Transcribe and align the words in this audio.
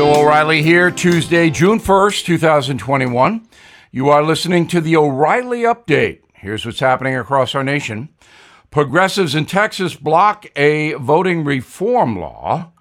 Bill 0.00 0.16
O'Reilly 0.16 0.62
here, 0.62 0.90
Tuesday, 0.90 1.50
June 1.50 1.78
1st, 1.78 2.24
2021. 2.24 3.46
You 3.92 4.08
are 4.08 4.22
listening 4.22 4.66
to 4.68 4.80
the 4.80 4.96
O'Reilly 4.96 5.60
Update. 5.64 6.20
Here's 6.32 6.64
what's 6.64 6.80
happening 6.80 7.14
across 7.16 7.54
our 7.54 7.62
nation. 7.62 8.08
Progressives 8.70 9.34
in 9.34 9.44
Texas 9.44 9.94
block 9.94 10.46
a 10.56 10.94
voting 10.94 11.44
reform 11.44 12.18
law. 12.18 12.72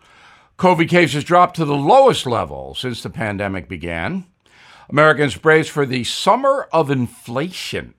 COVID 0.58 0.88
cases 0.88 1.26
dropped 1.26 1.58
to 1.58 1.66
the 1.66 1.76
lowest 1.76 2.26
level 2.26 2.74
since 2.74 3.04
the 3.04 3.10
pandemic 3.10 3.68
began. 3.68 4.24
Americans 4.90 5.36
brace 5.36 5.68
for 5.68 5.86
the 5.86 6.06
summer 6.06 6.70
of 6.72 6.90
inflation. 6.90 7.96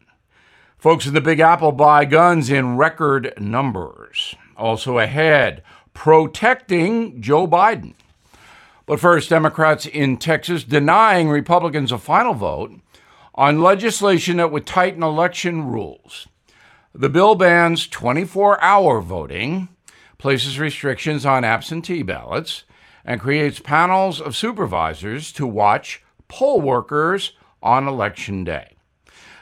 Folks 0.78 1.04
in 1.04 1.12
the 1.12 1.20
Big 1.20 1.40
Apple 1.40 1.72
buy 1.72 2.06
guns 2.06 2.48
in 2.48 2.78
record 2.78 3.34
numbers. 3.38 4.34
Also 4.56 4.96
ahead, 4.96 5.62
protecting 5.92 7.20
Joe 7.20 7.46
Biden. 7.46 7.92
But 8.90 8.98
first, 8.98 9.30
Democrats 9.30 9.86
in 9.86 10.16
Texas 10.16 10.64
denying 10.64 11.28
Republicans 11.28 11.92
a 11.92 11.96
final 11.98 12.34
vote 12.34 12.72
on 13.36 13.62
legislation 13.62 14.38
that 14.38 14.50
would 14.50 14.66
tighten 14.66 15.04
election 15.04 15.68
rules. 15.68 16.26
The 16.92 17.08
bill 17.08 17.36
bans 17.36 17.86
24 17.86 18.60
hour 18.60 19.00
voting, 19.00 19.68
places 20.18 20.58
restrictions 20.58 21.24
on 21.24 21.44
absentee 21.44 22.02
ballots, 22.02 22.64
and 23.04 23.20
creates 23.20 23.60
panels 23.60 24.20
of 24.20 24.34
supervisors 24.34 25.30
to 25.34 25.46
watch 25.46 26.02
poll 26.26 26.60
workers 26.60 27.34
on 27.62 27.86
election 27.86 28.42
day. 28.42 28.74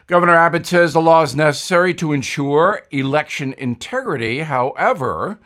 Governor 0.09 0.35
Abbott 0.35 0.67
says 0.67 0.93
the 0.93 1.01
law 1.01 1.23
is 1.23 1.35
necessary 1.35 1.95
to 1.95 2.13
ensure 2.13 2.83
election 2.91 3.55
integrity. 3.57 4.41
However, 4.41 5.41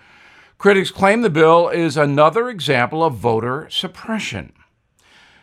Critics 0.63 0.93
claim 0.93 1.23
the 1.23 1.29
bill 1.29 1.69
is 1.69 1.97
another 1.97 2.49
example 2.49 3.03
of 3.03 3.17
voter 3.17 3.67
suppression. 3.69 4.53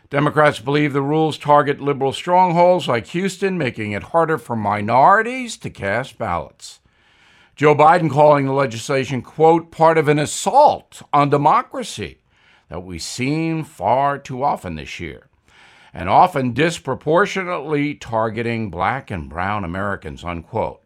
Democrats 0.08 0.60
believe 0.60 0.94
the 0.94 1.02
rules 1.02 1.36
target 1.36 1.78
liberal 1.78 2.14
strongholds 2.14 2.88
like 2.88 3.08
Houston, 3.08 3.58
making 3.58 3.92
it 3.92 4.02
harder 4.02 4.38
for 4.38 4.56
minorities 4.56 5.58
to 5.58 5.68
cast 5.68 6.16
ballots. 6.16 6.80
Joe 7.54 7.74
Biden 7.74 8.10
calling 8.10 8.46
the 8.46 8.54
legislation, 8.54 9.20
quote, 9.20 9.70
part 9.70 9.98
of 9.98 10.08
an 10.08 10.18
assault 10.18 11.02
on 11.12 11.28
democracy 11.28 12.22
that 12.70 12.82
we've 12.82 13.02
seen 13.02 13.62
far 13.62 14.16
too 14.16 14.42
often 14.42 14.76
this 14.76 15.00
year, 15.00 15.28
and 15.92 16.08
often 16.08 16.54
disproportionately 16.54 17.94
targeting 17.94 18.70
black 18.70 19.10
and 19.10 19.28
brown 19.28 19.64
Americans, 19.64 20.24
unquote. 20.24 20.80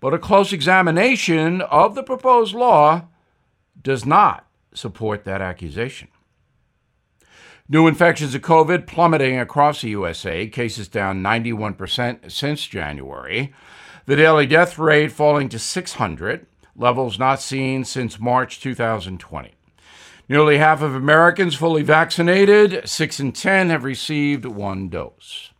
But 0.00 0.12
a 0.12 0.18
close 0.18 0.52
examination 0.52 1.60
of 1.60 1.94
the 1.94 2.02
proposed 2.02 2.56
law 2.56 3.04
does 3.82 4.04
not 4.04 4.46
support 4.74 5.24
that 5.24 5.40
accusation. 5.40 6.08
New 7.68 7.86
infections 7.86 8.34
of 8.34 8.42
COVID 8.42 8.86
plummeting 8.86 9.38
across 9.38 9.80
the 9.80 9.90
USA, 9.90 10.48
cases 10.48 10.88
down 10.88 11.22
91% 11.22 12.30
since 12.30 12.66
January. 12.66 13.52
The 14.06 14.16
daily 14.16 14.46
death 14.46 14.76
rate 14.76 15.12
falling 15.12 15.48
to 15.50 15.58
600, 15.58 16.46
levels 16.74 17.18
not 17.18 17.40
seen 17.40 17.84
since 17.84 18.18
March 18.18 18.60
2020. 18.60 19.52
Nearly 20.28 20.58
half 20.58 20.82
of 20.82 20.94
Americans 20.94 21.54
fully 21.54 21.82
vaccinated, 21.82 22.88
6 22.88 23.20
in 23.20 23.32
10 23.32 23.70
have 23.70 23.84
received 23.84 24.44
one 24.44 24.88
dose. 24.88 25.50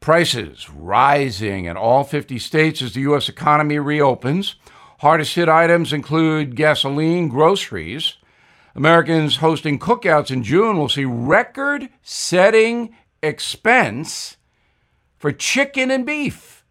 Prices 0.00 0.70
rising 0.70 1.64
in 1.64 1.76
all 1.76 2.04
50 2.04 2.38
states 2.38 2.80
as 2.80 2.94
the 2.94 3.00
U.S. 3.00 3.28
economy 3.28 3.78
reopens. 3.78 4.56
Hardest 5.00 5.34
hit 5.34 5.48
items 5.48 5.92
include 5.92 6.56
gasoline, 6.56 7.28
groceries. 7.28 8.16
Americans 8.74 9.36
hosting 9.36 9.78
cookouts 9.78 10.30
in 10.30 10.42
June 10.42 10.78
will 10.78 10.88
see 10.88 11.04
record 11.04 11.88
setting 12.02 12.94
expense 13.22 14.36
for 15.18 15.32
chicken 15.32 15.90
and 15.90 16.06
beef. 16.06 16.64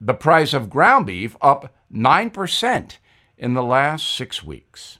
The 0.00 0.14
price 0.14 0.54
of 0.54 0.70
ground 0.70 1.06
beef 1.06 1.36
up 1.42 1.74
9% 1.92 2.98
in 3.36 3.54
the 3.54 3.62
last 3.62 4.14
six 4.14 4.42
weeks. 4.42 4.98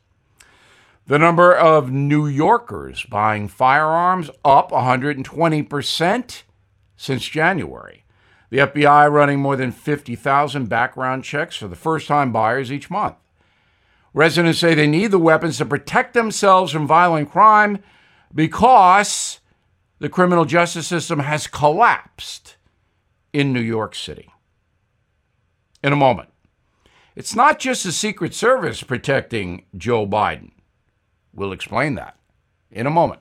The 1.06 1.18
number 1.18 1.54
of 1.54 1.90
New 1.90 2.26
Yorkers 2.26 3.04
buying 3.04 3.48
firearms 3.48 4.30
up 4.44 4.70
120% 4.70 6.42
since 6.96 7.24
January. 7.24 8.04
The 8.50 8.58
FBI 8.58 9.10
running 9.10 9.40
more 9.40 9.56
than 9.56 9.72
50,000 9.72 10.68
background 10.68 11.24
checks 11.24 11.56
for 11.56 11.68
the 11.68 11.76
first 11.76 12.08
time 12.08 12.32
buyers 12.32 12.72
each 12.72 12.90
month. 12.90 13.16
Residents 14.14 14.58
say 14.58 14.74
they 14.74 14.86
need 14.86 15.10
the 15.10 15.18
weapons 15.18 15.58
to 15.58 15.66
protect 15.66 16.14
themselves 16.14 16.72
from 16.72 16.86
violent 16.86 17.30
crime 17.30 17.78
because 18.34 19.40
the 19.98 20.08
criminal 20.08 20.44
justice 20.44 20.86
system 20.86 21.20
has 21.20 21.46
collapsed 21.46 22.56
in 23.32 23.52
New 23.52 23.60
York 23.60 23.94
City. 23.94 24.32
In 25.82 25.92
a 25.92 25.96
moment, 25.96 26.30
it's 27.14 27.34
not 27.34 27.58
just 27.58 27.84
the 27.84 27.92
Secret 27.92 28.34
Service 28.34 28.82
protecting 28.82 29.64
Joe 29.76 30.06
Biden. 30.06 30.52
We'll 31.34 31.52
explain 31.52 31.94
that 31.96 32.16
in 32.70 32.86
a 32.86 32.90
moment. 32.90 33.20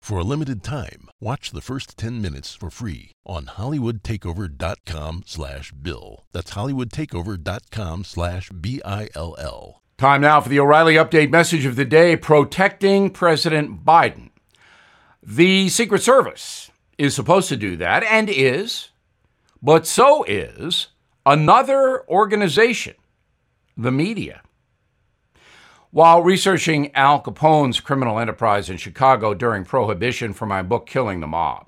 For 0.00 0.18
a 0.18 0.24
limited 0.24 0.62
time, 0.62 1.10
watch 1.20 1.50
the 1.50 1.60
first 1.60 1.98
10 1.98 2.22
minutes 2.22 2.54
for 2.54 2.70
free 2.70 3.12
on 3.26 3.44
hollywoodtakeover.com 3.44 5.24
slash 5.26 5.72
bill. 5.72 6.24
That's 6.32 6.52
hollywoodtakeover.com 6.52 8.04
slash 8.04 8.50
B-I-L-L. 8.50 9.82
Time 9.98 10.20
now 10.20 10.40
for 10.40 10.48
the 10.48 10.60
O'Reilly 10.60 10.94
Update 10.94 11.30
message 11.30 11.66
of 11.66 11.76
the 11.76 11.84
day, 11.84 12.16
protecting 12.16 13.10
President 13.10 13.84
Biden. 13.84 14.30
The 15.22 15.68
Secret 15.68 16.02
Service 16.02 16.70
is 16.96 17.14
supposed 17.14 17.48
to 17.50 17.56
do 17.56 17.76
that 17.76 18.02
and 18.04 18.30
is, 18.30 18.90
but 19.60 19.86
so 19.86 20.22
is 20.24 20.88
another 21.26 22.08
organization, 22.08 22.94
the 23.76 23.92
media. 23.92 24.40
While 25.90 26.22
researching 26.22 26.94
Al 26.94 27.22
Capone's 27.22 27.80
criminal 27.80 28.18
enterprise 28.18 28.68
in 28.68 28.76
Chicago 28.76 29.32
during 29.32 29.64
Prohibition 29.64 30.34
for 30.34 30.44
my 30.44 30.60
book 30.60 30.86
Killing 30.86 31.20
the 31.20 31.26
Mob, 31.26 31.66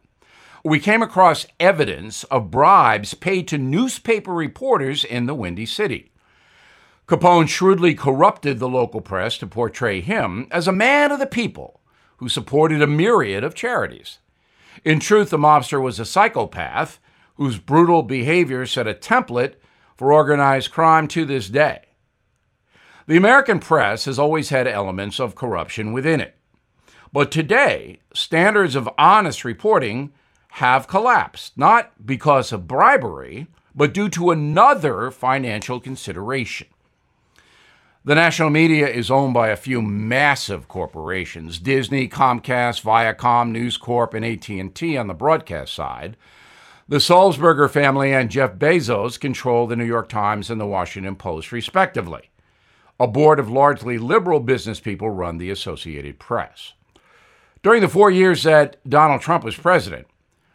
we 0.63 0.79
came 0.79 1.01
across 1.01 1.47
evidence 1.59 2.25
of 2.25 2.51
bribes 2.51 3.15
paid 3.15 3.49
to 3.49 3.57
newspaper 3.57 4.35
reporters 4.35 5.05
in 5.05 5.25
the 5.25 5.35
Windy 5.35 5.65
City. 5.65 6.13
Capone 7.09 7.49
shrewdly 7.49 7.95
corrupted 7.95 8.59
the 8.59 8.69
local 8.69 9.01
press 9.01 9.39
to 9.39 9.47
portray 9.47 10.03
him 10.03 10.49
as 10.51 10.69
a 10.69 10.73
man 10.73 11.11
of 11.11 11.19
the 11.19 11.27
people 11.27 11.81
who 12.19 12.29
supported 12.29 12.83
a 12.83 12.87
myriad 12.87 13.43
of 13.43 13.55
charities. 13.55 14.19
In 14.85 15.01
truth, 15.01 15.31
the 15.31 15.39
mobster 15.39 15.81
was 15.81 15.99
a 15.99 16.05
psychopath 16.05 17.01
whose 17.37 17.59
brutal 17.59 18.03
behavior 18.03 18.67
set 18.67 18.87
a 18.87 18.93
template 18.93 19.55
for 19.97 20.13
organized 20.13 20.71
crime 20.71 21.09
to 21.09 21.25
this 21.25 21.49
day. 21.49 21.87
The 23.11 23.17
American 23.17 23.59
press 23.59 24.05
has 24.05 24.21
always 24.21 24.51
had 24.51 24.69
elements 24.69 25.19
of 25.19 25.35
corruption 25.35 25.93
within 25.93 26.21
it. 26.21 26.37
But 27.13 27.33
today, 27.33 27.99
standards 28.15 28.77
of 28.77 28.89
honest 28.97 29.45
reporting 29.45 30.13
have 30.51 30.87
collapsed, 30.87 31.59
not 31.59 32.07
because 32.07 32.53
of 32.53 32.69
bribery, 32.69 33.49
but 33.75 33.93
due 33.93 34.09
to 34.11 34.31
another 34.31 35.11
financial 35.11 35.81
consideration. 35.81 36.69
The 38.05 38.15
national 38.15 38.51
media 38.51 38.87
is 38.87 39.11
owned 39.11 39.35
by 39.35 39.49
a 39.49 39.57
few 39.57 39.83
massive 39.83 40.69
corporations, 40.69 41.59
Disney, 41.59 42.09
Comcast, 42.09 42.83
Viacom, 42.83 43.51
News 43.51 43.77
Corp, 43.77 44.15
and 44.15 44.25
AT&T 44.25 44.97
on 44.97 45.09
the 45.09 45.15
broadcast 45.15 45.75
side. 45.75 46.17
The 46.87 46.99
Sulzberger 46.99 47.69
family 47.69 48.13
and 48.13 48.31
Jeff 48.31 48.55
Bezos 48.55 49.19
control 49.19 49.67
the 49.67 49.75
New 49.75 49.85
York 49.85 50.09
Times 50.09 50.49
and 50.49 50.61
the 50.61 50.67
Washington 50.67 51.17
Post, 51.17 51.51
respectively. 51.51 52.30
A 53.01 53.07
board 53.07 53.41
of 53.41 53.51
largely 53.51 53.97
liberal 53.97 54.41
business 54.41 54.79
people 54.79 55.09
run 55.09 55.39
the 55.39 55.51
Associated 55.51 56.19
Press. 56.19 56.75
During 57.63 57.81
the 57.81 57.89
four 57.89 58.11
years 58.11 58.43
that 58.43 58.77
Donald 58.87 59.23
Trump 59.23 59.43
was 59.43 59.57
president, 59.57 60.07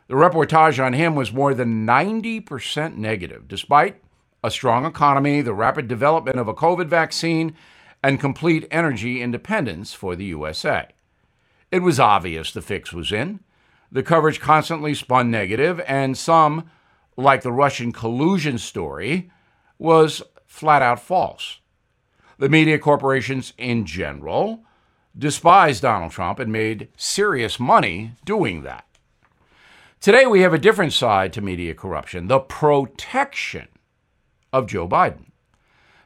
the 0.08 0.14
reportage 0.14 0.84
on 0.84 0.94
him 0.94 1.16
was 1.16 1.34
more 1.34 1.56
than 1.56 1.88
90% 1.88 2.98
negative, 2.98 3.48
despite 3.48 4.00
a 4.44 4.52
strong 4.52 4.86
economy, 4.86 5.42
the 5.42 5.56
rapid 5.56 5.88
development 5.88 6.38
of 6.38 6.48
a 6.48 6.54
COVID 6.54 6.86
vaccine, 6.86 7.56
and 8.04 8.20
complete 8.20 8.68
energy 8.70 9.24
independence 9.24 9.96
for 9.96 10.16
the 10.16 10.26
USA. 10.26 10.88
It 11.72 11.80
was 11.80 12.00
obvious 12.00 12.54
the 12.54 12.62
fix 12.62 12.94
was 12.94 13.12
in. 13.12 13.40
The 13.92 14.04
coverage 14.04 14.40
constantly 14.40 14.94
spun 14.94 15.32
negative, 15.32 15.82
and 15.88 16.16
some, 16.16 16.70
like 17.18 17.42
the 17.42 17.52
Russian 17.52 17.92
collusion 17.92 18.60
story, 18.60 19.32
was 19.80 20.22
flat 20.46 20.84
out 20.84 21.00
false. 21.00 21.58
The 22.38 22.50
media 22.50 22.80
corporations 22.80 23.54
in 23.58 23.86
general 23.86 24.64
despised 25.18 25.82
Donald 25.82 26.12
Trump 26.12 26.40
and 26.40 26.52
made 26.52 26.90
serious 26.98 27.60
money 27.60 28.12
doing 28.26 28.64
that. 28.64 28.86
Today, 30.02 30.26
we 30.26 30.42
have 30.42 30.54
a 30.54 30.60
different 30.60 30.94
side 30.94 31.32
to 31.34 31.42
media 31.42 31.74
corruption 31.74 32.28
the 32.28 32.40
protection 32.40 33.68
of 34.52 34.68
Joe 34.68 34.88
Biden. 34.88 35.32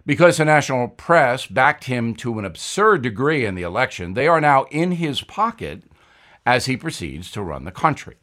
Because 0.05 0.37
the 0.37 0.45
national 0.45 0.87
press 0.87 1.45
backed 1.45 1.85
him 1.85 2.15
to 2.15 2.39
an 2.39 2.45
absurd 2.45 3.01
degree 3.01 3.45
in 3.45 3.55
the 3.55 3.63
election, 3.63 4.13
they 4.13 4.27
are 4.27 4.41
now 4.41 4.65
in 4.71 4.93
his 4.93 5.21
pocket 5.21 5.83
as 6.45 6.65
he 6.65 6.77
proceeds 6.77 7.29
to 7.31 7.43
run 7.43 7.65
the 7.65 7.71
country. 7.71 8.15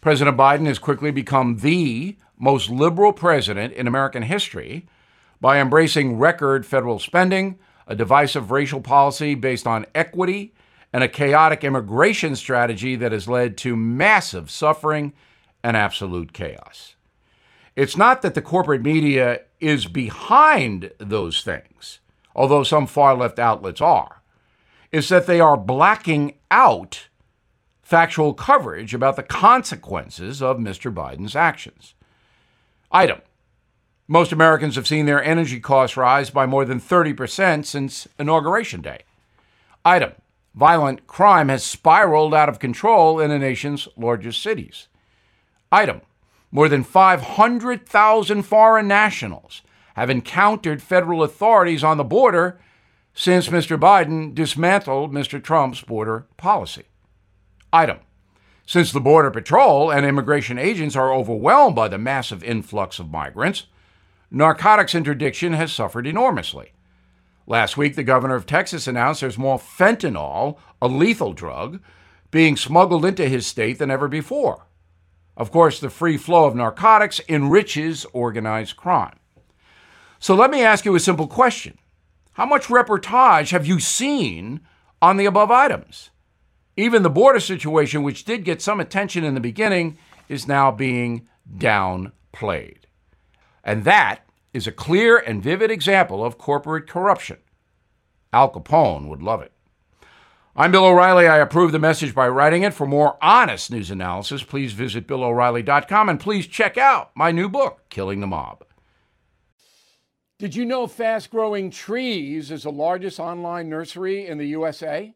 President 0.00 0.36
Biden 0.36 0.66
has 0.66 0.78
quickly 0.78 1.10
become 1.10 1.58
the 1.58 2.16
most 2.38 2.70
liberal 2.70 3.12
president 3.12 3.72
in 3.74 3.86
American 3.86 4.22
history 4.22 4.86
by 5.40 5.58
embracing 5.58 6.18
record 6.18 6.66
federal 6.66 6.98
spending, 6.98 7.58
a 7.86 7.94
divisive 7.94 8.50
racial 8.50 8.80
policy 8.80 9.34
based 9.34 9.66
on 9.66 9.86
equity, 9.94 10.54
and 10.92 11.04
a 11.04 11.08
chaotic 11.08 11.64
immigration 11.64 12.36
strategy 12.36 12.96
that 12.96 13.12
has 13.12 13.28
led 13.28 13.56
to 13.56 13.76
massive 13.76 14.50
suffering 14.50 15.12
and 15.62 15.76
absolute 15.76 16.32
chaos. 16.32 16.94
It's 17.76 17.96
not 17.96 18.22
that 18.22 18.34
the 18.34 18.42
corporate 18.42 18.82
media 18.82 19.42
is 19.60 19.86
behind 19.86 20.90
those 20.98 21.42
things, 21.42 22.00
although 22.34 22.64
some 22.64 22.86
far 22.86 23.16
left 23.16 23.38
outlets 23.38 23.80
are. 23.80 24.22
It's 24.90 25.08
that 25.08 25.26
they 25.26 25.40
are 25.40 25.56
blacking 25.56 26.34
out 26.50 27.08
factual 27.82 28.34
coverage 28.34 28.92
about 28.94 29.16
the 29.16 29.22
consequences 29.22 30.42
of 30.42 30.58
Mr. 30.58 30.92
Biden's 30.92 31.36
actions. 31.36 31.94
Item 32.90 33.20
Most 34.12 34.32
Americans 34.32 34.74
have 34.74 34.88
seen 34.88 35.06
their 35.06 35.22
energy 35.22 35.60
costs 35.60 35.96
rise 35.96 36.30
by 36.30 36.44
more 36.44 36.64
than 36.64 36.80
30% 36.80 37.64
since 37.64 38.08
Inauguration 38.18 38.80
Day. 38.80 39.02
Item 39.84 40.14
Violent 40.52 41.06
crime 41.06 41.48
has 41.48 41.62
spiraled 41.62 42.34
out 42.34 42.48
of 42.48 42.58
control 42.58 43.20
in 43.20 43.30
the 43.30 43.38
nation's 43.38 43.86
largest 43.96 44.42
cities. 44.42 44.88
Item 45.70 46.00
More 46.50 46.68
than 46.68 46.82
500,000 46.82 48.42
foreign 48.42 48.88
nationals 48.88 49.62
have 49.94 50.10
encountered 50.10 50.82
federal 50.82 51.22
authorities 51.22 51.84
on 51.84 51.96
the 51.96 52.02
border 52.02 52.58
since 53.14 53.46
Mr. 53.46 53.78
Biden 53.78 54.34
dismantled 54.34 55.12
Mr. 55.12 55.40
Trump's 55.40 55.82
border 55.82 56.26
policy. 56.36 56.86
Item 57.72 57.98
Since 58.66 58.90
the 58.90 58.98
Border 58.98 59.30
Patrol 59.30 59.92
and 59.92 60.04
immigration 60.04 60.58
agents 60.58 60.96
are 60.96 61.14
overwhelmed 61.14 61.76
by 61.76 61.86
the 61.86 61.96
massive 61.96 62.42
influx 62.42 62.98
of 62.98 63.08
migrants, 63.08 63.66
narcotics 64.30 64.94
interdiction 64.94 65.52
has 65.54 65.72
suffered 65.72 66.06
enormously. 66.06 66.72
Last 67.46 67.76
week, 67.76 67.96
the 67.96 68.04
governor 68.04 68.36
of 68.36 68.46
Texas 68.46 68.86
announced 68.86 69.22
there's 69.22 69.38
more 69.38 69.58
fentanyl, 69.58 70.58
a 70.80 70.86
lethal 70.86 71.32
drug, 71.32 71.80
being 72.30 72.56
smuggled 72.56 73.04
into 73.04 73.28
his 73.28 73.46
state 73.46 73.78
than 73.78 73.90
ever 73.90 74.06
before. 74.06 74.66
Of 75.36 75.50
course, 75.50 75.80
the 75.80 75.90
free 75.90 76.16
flow 76.16 76.44
of 76.44 76.54
narcotics 76.54 77.20
enriches 77.28 78.04
organized 78.12 78.76
crime. 78.76 79.18
So 80.18 80.34
let 80.34 80.50
me 80.50 80.62
ask 80.62 80.84
you 80.84 80.94
a 80.94 81.00
simple 81.00 81.26
question 81.26 81.78
How 82.32 82.46
much 82.46 82.66
reportage 82.66 83.50
have 83.50 83.66
you 83.66 83.80
seen 83.80 84.60
on 85.02 85.16
the 85.16 85.26
above 85.26 85.50
items? 85.50 86.10
Even 86.76 87.02
the 87.02 87.10
border 87.10 87.40
situation, 87.40 88.02
which 88.02 88.24
did 88.24 88.44
get 88.44 88.62
some 88.62 88.80
attention 88.80 89.24
in 89.24 89.34
the 89.34 89.40
beginning, 89.40 89.98
is 90.28 90.46
now 90.46 90.70
being 90.70 91.28
downplayed. 91.56 92.79
And 93.62 93.84
that 93.84 94.24
is 94.52 94.66
a 94.66 94.72
clear 94.72 95.18
and 95.18 95.42
vivid 95.42 95.70
example 95.70 96.24
of 96.24 96.38
corporate 96.38 96.88
corruption. 96.88 97.38
Al 98.32 98.50
Capone 98.50 99.08
would 99.08 99.22
love 99.22 99.42
it. 99.42 99.52
I'm 100.56 100.72
Bill 100.72 100.84
O'Reilly. 100.84 101.28
I 101.28 101.38
approve 101.38 101.72
the 101.72 101.78
message 101.78 102.14
by 102.14 102.28
writing 102.28 102.62
it. 102.62 102.74
For 102.74 102.86
more 102.86 103.16
honest 103.22 103.70
news 103.70 103.90
analysis, 103.90 104.42
please 104.42 104.72
visit 104.72 105.06
BillO'Reilly.com 105.06 106.08
and 106.08 106.20
please 106.20 106.46
check 106.46 106.76
out 106.76 107.10
my 107.14 107.30
new 107.30 107.48
book, 107.48 107.82
Killing 107.88 108.20
the 108.20 108.26
Mob. 108.26 108.64
Did 110.38 110.56
you 110.56 110.64
know 110.64 110.86
Fast 110.86 111.30
Growing 111.30 111.70
Trees 111.70 112.50
is 112.50 112.64
the 112.64 112.72
largest 112.72 113.20
online 113.20 113.68
nursery 113.68 114.26
in 114.26 114.38
the 114.38 114.46
USA? 114.46 115.14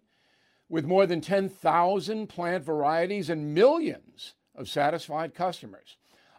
with 0.68 0.84
more 0.84 1.06
than 1.06 1.20
10,000 1.20 2.26
plant 2.26 2.64
varieties 2.64 3.30
and 3.30 3.54
millions 3.54 4.34
of 4.54 4.68
satisfied 4.68 5.34
customers. 5.34 5.96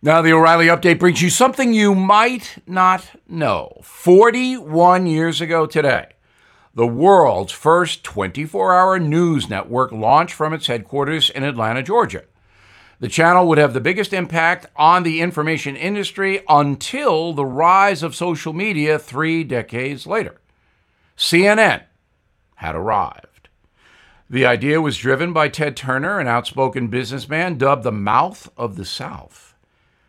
Now, 0.00 0.22
the 0.22 0.32
O'Reilly 0.32 0.66
update 0.66 1.00
brings 1.00 1.20
you 1.22 1.28
something 1.28 1.72
you 1.72 1.92
might 1.92 2.62
not 2.68 3.10
know. 3.28 3.80
41 3.82 5.08
years 5.08 5.40
ago 5.40 5.66
today, 5.66 6.10
the 6.72 6.86
world's 6.86 7.50
first 7.50 8.04
24 8.04 8.76
hour 8.76 9.00
news 9.00 9.50
network 9.50 9.90
launched 9.90 10.34
from 10.34 10.52
its 10.52 10.68
headquarters 10.68 11.30
in 11.30 11.42
Atlanta, 11.42 11.82
Georgia. 11.82 12.22
The 13.00 13.08
channel 13.08 13.48
would 13.48 13.58
have 13.58 13.74
the 13.74 13.80
biggest 13.80 14.12
impact 14.12 14.66
on 14.76 15.02
the 15.02 15.20
information 15.20 15.74
industry 15.74 16.42
until 16.48 17.32
the 17.32 17.44
rise 17.44 18.04
of 18.04 18.14
social 18.14 18.52
media 18.52 19.00
three 19.00 19.42
decades 19.42 20.06
later. 20.06 20.40
CNN 21.16 21.82
had 22.54 22.76
arrived. 22.76 23.48
The 24.30 24.46
idea 24.46 24.80
was 24.80 24.96
driven 24.96 25.32
by 25.32 25.48
Ted 25.48 25.76
Turner, 25.76 26.20
an 26.20 26.28
outspoken 26.28 26.86
businessman 26.86 27.58
dubbed 27.58 27.82
the 27.82 27.90
Mouth 27.90 28.48
of 28.56 28.76
the 28.76 28.84
South. 28.84 29.47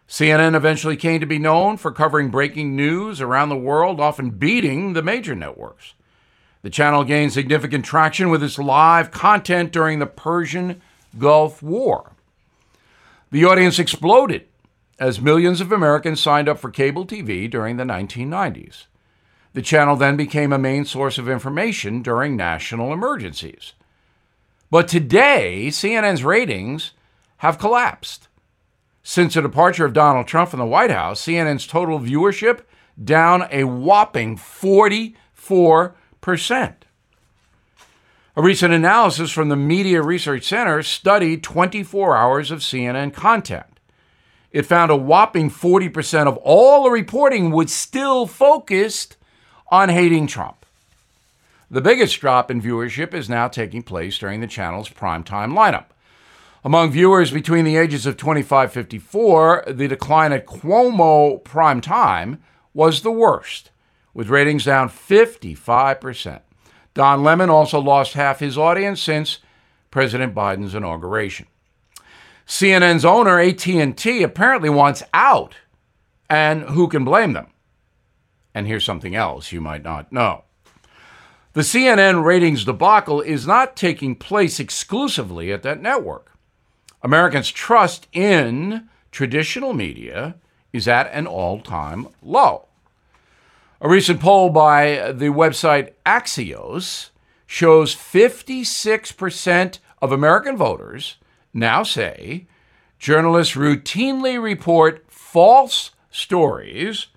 CNN 0.10 0.56
eventually 0.56 0.98
came 0.98 1.20
to 1.20 1.28
be 1.28 1.38
known 1.38 1.78
for 1.78 1.92
covering 1.92 2.30
breaking 2.30 2.76
news 2.76 3.22
around 3.22 3.50
the 3.50 3.56
world, 3.56 4.00
often 4.00 4.32
beating 4.32 4.94
the 4.94 5.04
major 5.04 5.36
networks. 5.36 5.94
The 6.64 6.72
channel 6.72 7.04
gained 7.04 7.32
significant 7.32 7.86
traction 7.86 8.32
with 8.32 8.42
its 8.42 8.58
live 8.58 9.12
content 9.12 9.72
during 9.72 10.00
the 10.00 10.08
Persian 10.08 10.82
Gulf 11.20 11.62
War. 11.62 12.14
The 13.30 13.46
audience 13.46 13.78
exploded 13.78 14.48
as 15.00 15.22
millions 15.22 15.62
of 15.62 15.72
Americans 15.72 16.20
signed 16.20 16.50
up 16.50 16.58
for 16.58 16.72
cable 16.72 17.06
TV 17.06 17.48
during 17.48 17.78
the 17.78 17.84
1990s. 17.84 18.86
The 19.54 19.62
channel 19.62 19.96
then 19.96 20.18
became 20.18 20.52
a 20.52 20.58
main 20.58 20.86
source 20.86 21.20
of 21.20 21.30
information 21.30 22.02
during 22.02 22.36
national 22.36 22.92
emergencies. 22.92 23.74
But 24.72 24.88
today, 24.88 25.68
CNN's 25.68 26.24
ratings 26.24 26.94
have 27.38 27.60
collapsed. 27.60 28.28
Since 29.10 29.34
the 29.34 29.42
departure 29.42 29.86
of 29.86 29.94
Donald 29.94 30.28
Trump 30.28 30.52
from 30.52 30.60
the 30.60 30.68
White 30.68 30.92
House, 30.92 31.26
CNN's 31.26 31.66
total 31.66 32.00
viewership 32.00 32.60
down 33.04 33.48
a 33.50 33.64
whopping 33.64 34.38
44%. 34.38 35.16
A 38.36 38.42
recent 38.44 38.72
analysis 38.72 39.32
from 39.32 39.50
the 39.50 39.56
Media 39.56 40.04
Research 40.04 40.44
Center 40.44 40.84
studied 40.84 41.42
24 41.42 42.16
hours 42.16 42.52
of 42.52 42.60
CNN 42.60 43.12
content. 43.12 43.80
It 44.52 44.68
found 44.68 44.92
a 44.92 44.96
whopping 44.96 45.50
40% 45.50 46.28
of 46.28 46.38
all 46.38 46.84
the 46.84 46.92
reporting 46.92 47.50
was 47.50 47.74
still 47.74 48.28
focused 48.28 49.18
on 49.72 49.90
hating 49.90 50.28
Trump. 50.28 50.68
The 51.72 51.82
biggest 51.82 52.20
drop 52.20 52.52
in 52.52 52.62
viewership 52.62 53.16
is 53.16 53.28
now 53.28 53.48
taking 53.48 53.82
place 53.82 54.20
during 54.20 54.40
the 54.40 54.46
channel's 54.46 54.90
primetime 54.90 55.54
lineup. 55.58 55.86
Among 56.64 56.92
viewers 56.92 57.32
between 57.32 57.64
the 57.64 57.78
ages 57.78 58.06
of 58.06 58.18
25 58.18 58.74
54, 58.74 59.64
the 59.68 59.88
decline 59.88 60.34
at 60.34 60.46
Cuomo 60.46 61.42
prime 61.44 61.80
time 61.80 62.42
was 62.74 63.02
the 63.02 63.12
worst, 63.12 63.72
with 64.14 64.28
ratings 64.28 64.66
down 64.66 64.90
55%. 64.90 66.42
Don 66.94 67.24
Lemon 67.24 67.50
also 67.50 67.80
lost 67.80 68.14
half 68.14 68.40
his 68.40 68.58
audience 68.58 69.02
since 69.02 69.40
President 69.90 70.36
Biden's 70.36 70.76
inauguration. 70.76 71.48
CNN's 72.46 73.06
owner, 73.06 73.40
AT&T, 73.40 74.24
apparently 74.24 74.70
wants 74.70 75.04
out, 75.14 75.56
and 76.30 76.64
who 76.64 76.88
can 76.88 77.06
blame 77.06 77.34
them? 77.34 77.48
And 78.54 78.68
here's 78.68 78.84
something 78.84 79.16
else 79.16 79.52
you 79.52 79.62
might 79.62 79.84
not 79.84 80.12
know. 80.12 80.44
The 81.54 81.62
CNN 81.62 82.24
ratings 82.24 82.66
debacle 82.66 83.22
is 83.22 83.48
not 83.48 83.78
taking 83.78 84.16
place 84.16 84.60
exclusively 84.60 85.54
at 85.54 85.64
that 85.64 85.82
network. 85.82 86.30
Americans' 87.02 87.50
trust 87.50 88.08
in 88.12 88.90
traditional 89.12 89.74
media 89.74 90.36
is 90.74 90.88
at 90.88 91.12
an 91.12 91.28
all 91.28 91.62
time 91.62 92.08
low. 92.22 92.68
A 93.82 93.88
recent 93.88 94.20
poll 94.20 94.50
by 94.50 95.12
the 95.14 95.28
website 95.28 95.94
Axios 96.06 97.10
shows 97.48 97.96
56% 97.96 99.80
of 100.02 100.12
American 100.12 100.58
voters 100.58 101.16
now 101.54 101.84
say 101.84 102.46
journalists 103.00 103.56
routinely 103.56 104.42
report 104.42 105.06
false 105.10 105.92
stories 106.12 107.08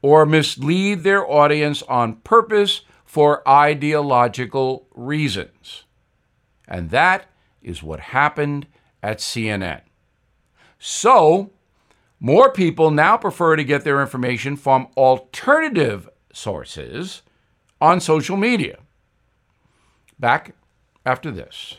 or 0.00 0.26
mislead 0.26 1.02
their 1.02 1.24
audience 1.30 1.82
on 1.82 2.16
purpose 2.16 2.80
for 3.04 3.46
ideological 3.46 4.86
reasons. 4.94 5.84
And 6.66 6.90
that 6.90 7.26
is 7.62 7.82
what 7.82 8.00
happened 8.00 8.66
at 9.02 9.18
CNN. 9.18 9.82
So, 10.78 11.50
more 12.20 12.52
people 12.52 12.90
now 12.90 13.16
prefer 13.16 13.56
to 13.56 13.64
get 13.64 13.84
their 13.84 14.00
information 14.00 14.56
from 14.56 14.88
alternative 14.96 16.08
sources 16.32 17.22
on 17.80 18.00
social 18.00 18.36
media. 18.36 18.78
Back 20.18 20.54
after 21.04 21.30
this. 21.30 21.78